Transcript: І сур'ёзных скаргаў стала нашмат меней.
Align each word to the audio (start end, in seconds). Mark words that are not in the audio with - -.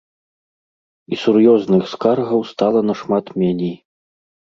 І 1.13 1.19
сур'ёзных 1.23 1.83
скаргаў 1.91 2.39
стала 2.53 2.79
нашмат 2.91 3.25
меней. 3.43 3.75